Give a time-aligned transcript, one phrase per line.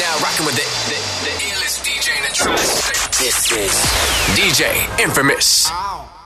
[0.00, 0.96] now rocking with the, the,
[1.28, 3.18] the illest DJ in the trust.
[3.18, 3.70] This is
[4.34, 5.68] DJ Infamous.
[5.70, 6.19] Ow.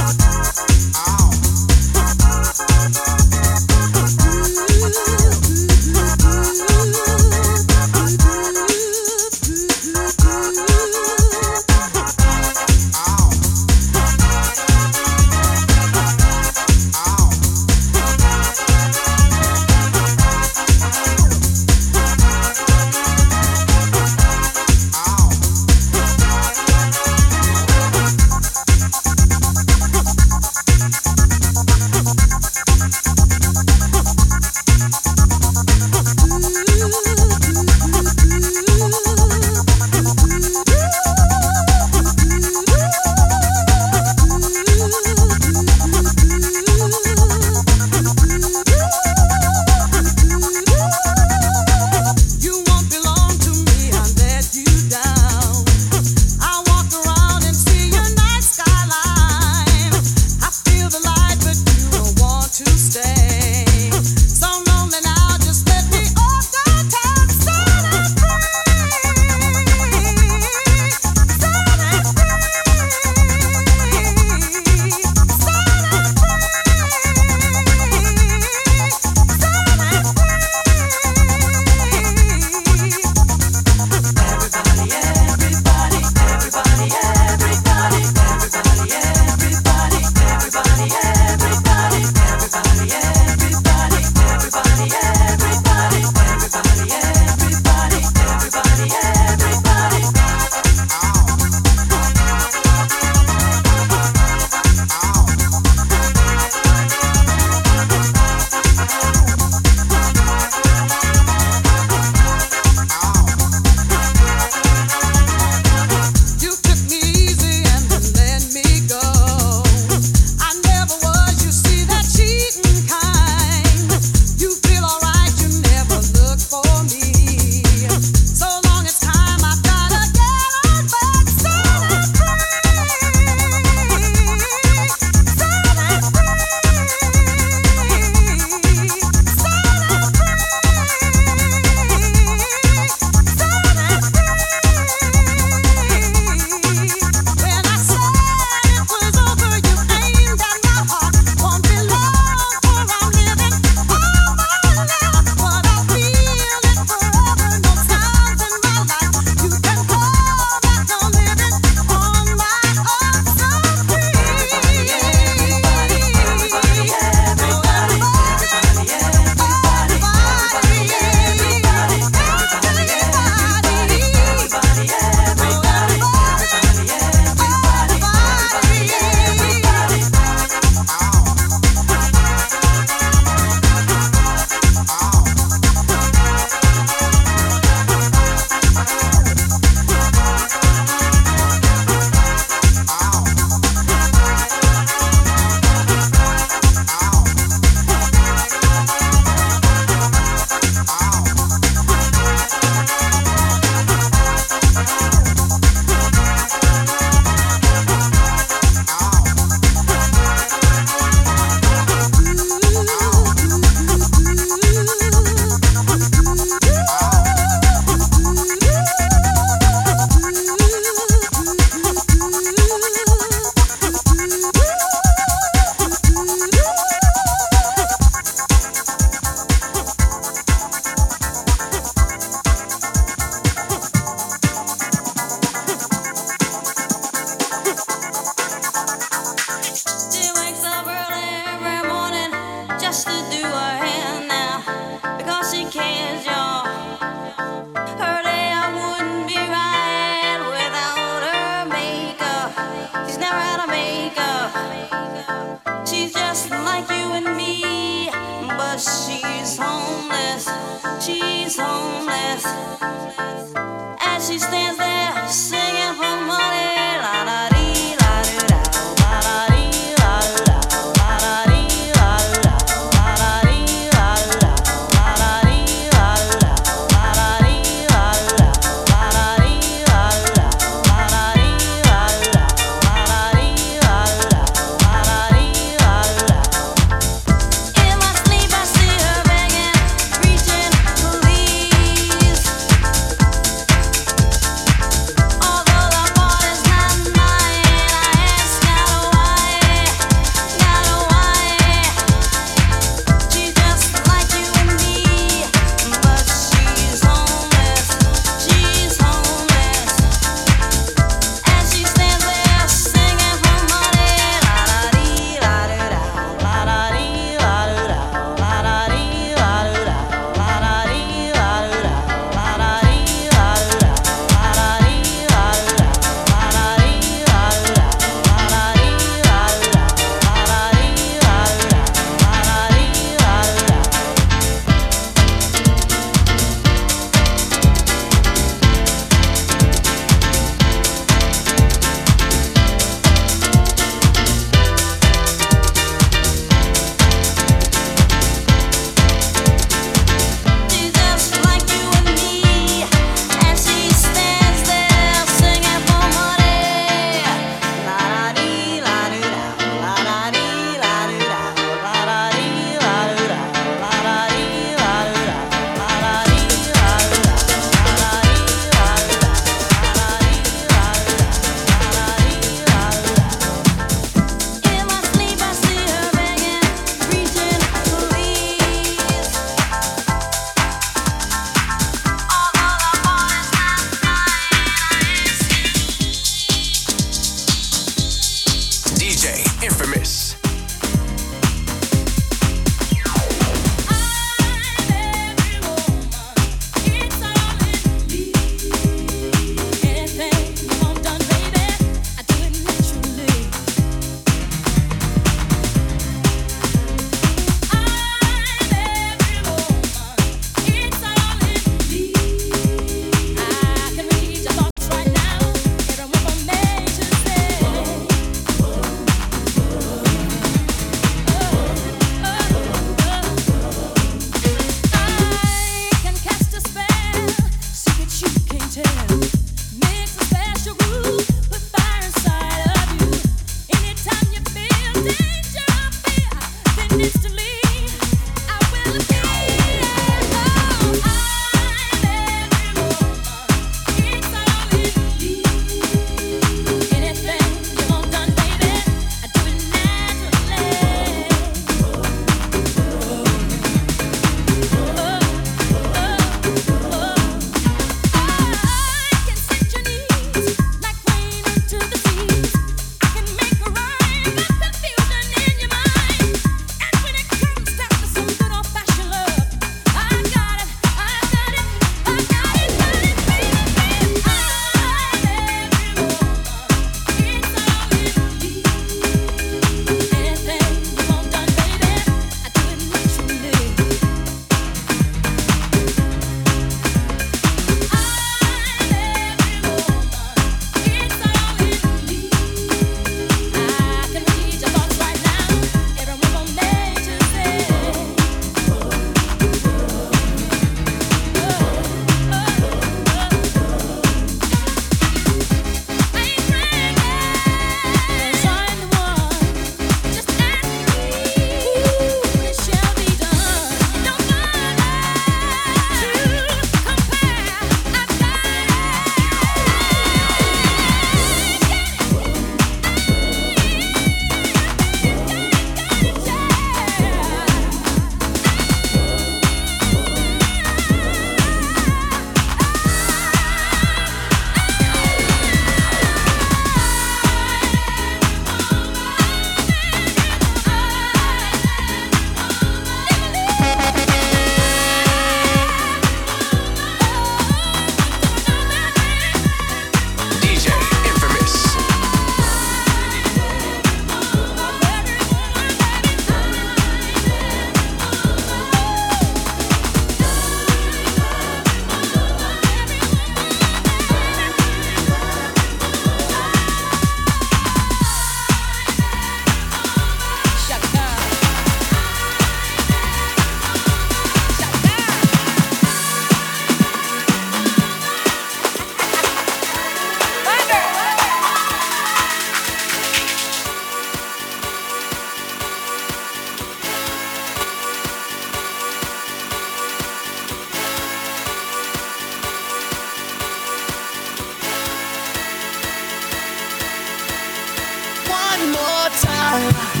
[598.67, 600.00] more time.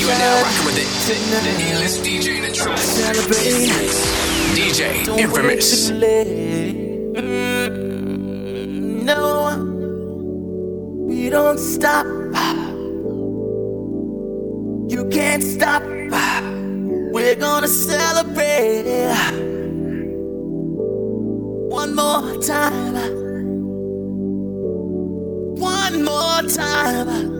[0.00, 0.88] You are now rocking with it.
[1.06, 2.56] The DJ.
[2.78, 3.68] Celebrate.
[4.56, 5.90] DJ Don't Infamous.
[9.04, 9.18] No,
[11.06, 12.06] we don't stop.
[14.88, 15.82] You can't stop.
[15.82, 18.86] We're gonna celebrate
[21.68, 22.94] one more time.
[25.60, 27.39] One more time.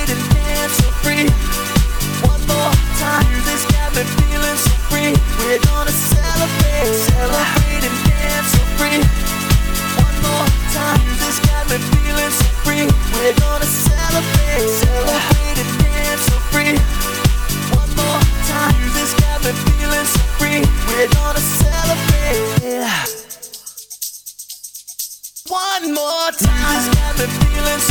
[25.51, 26.51] One more time.
[26.71, 27.90] Music's got me feeling so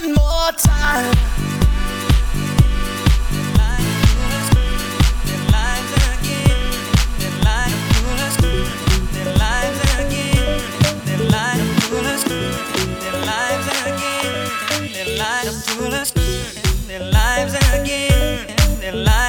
[0.00, 1.14] one more time.
[16.86, 18.46] Their lives again,
[18.80, 19.24] their lives.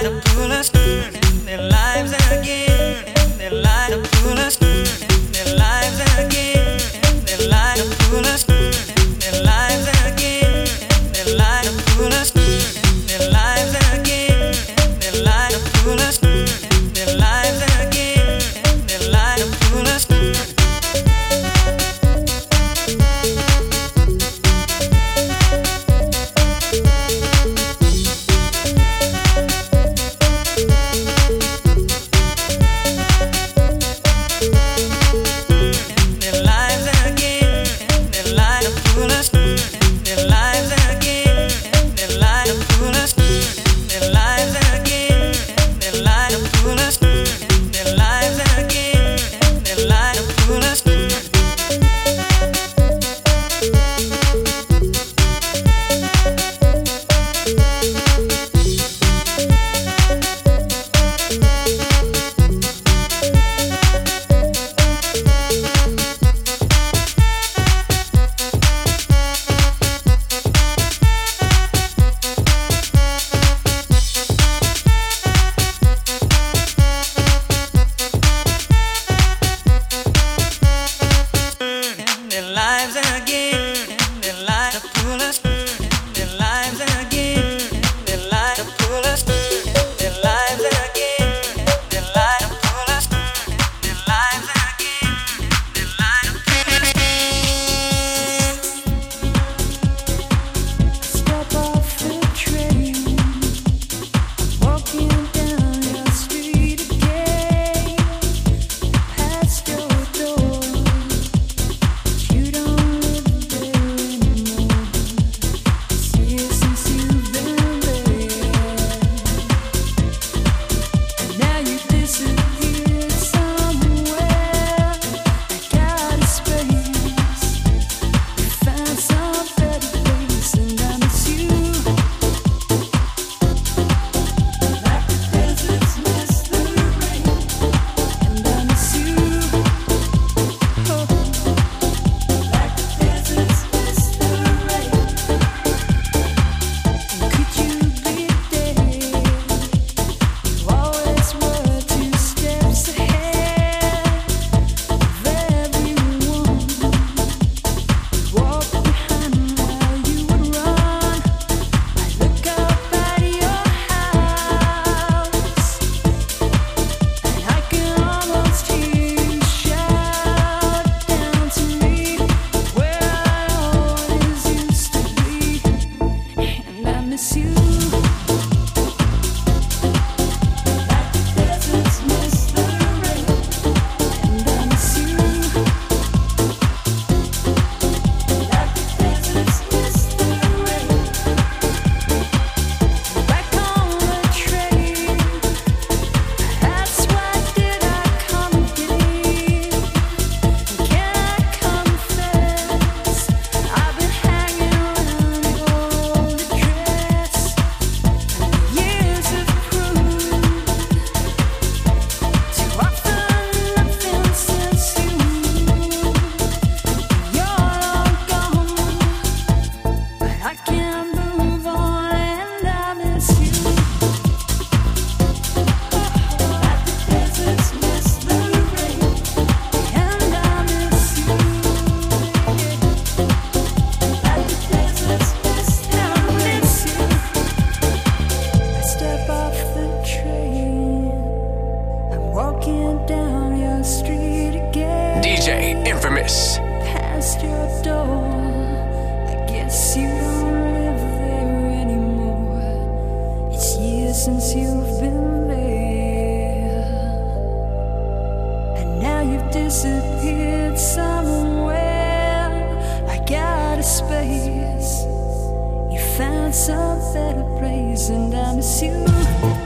[266.56, 269.65] Some better place, and I miss you.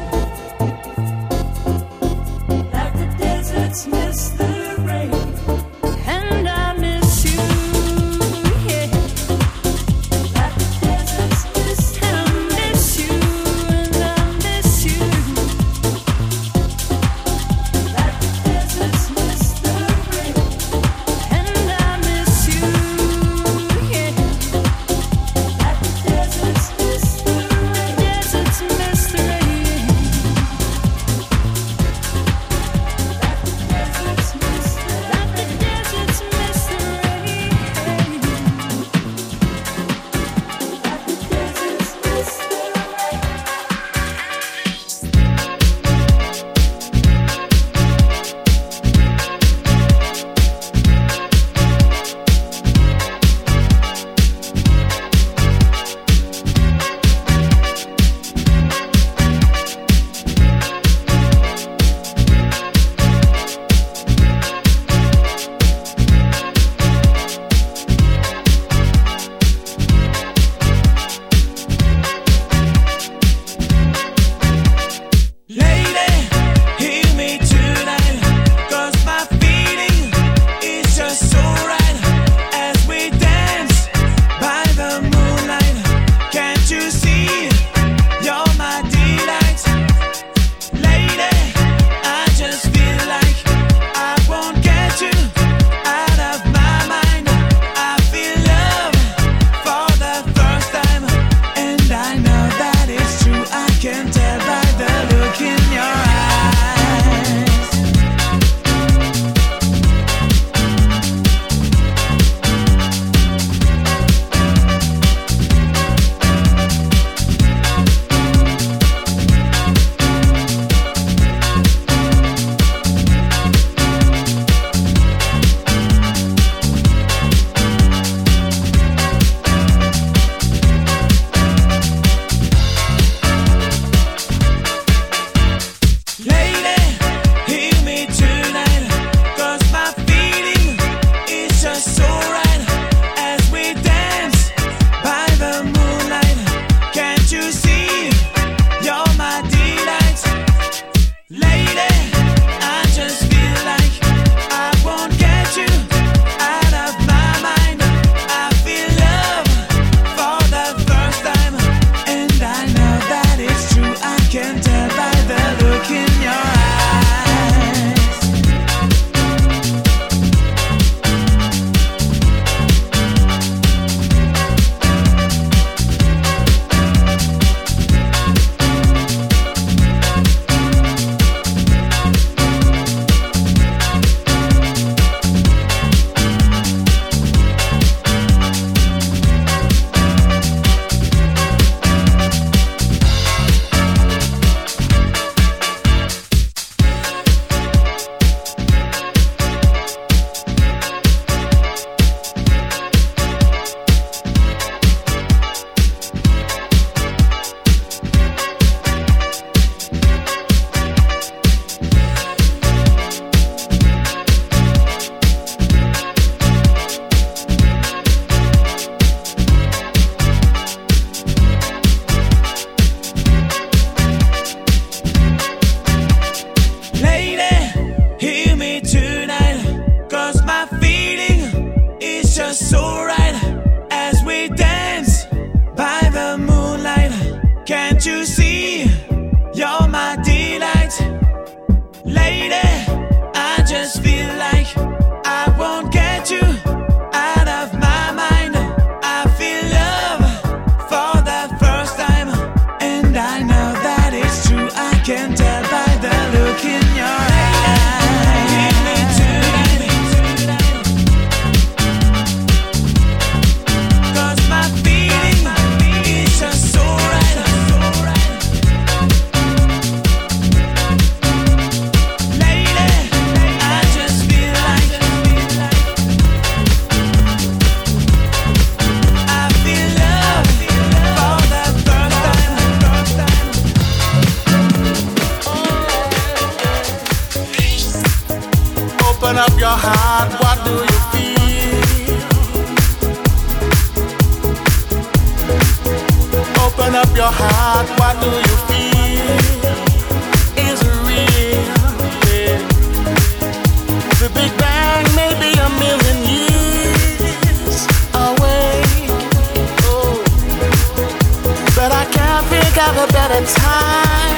[312.79, 314.37] A better time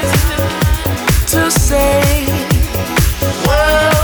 [1.28, 2.26] to say,
[3.46, 4.01] well,